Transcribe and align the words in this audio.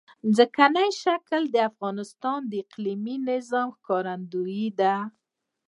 ځمکنی 0.35 0.89
شکل 1.03 1.41
د 1.51 1.55
افغانستان 1.69 2.39
د 2.47 2.51
اقلیمي 2.63 3.15
نظام 3.29 3.67
ښکارندوی 3.77 4.65
ده. 4.79 4.95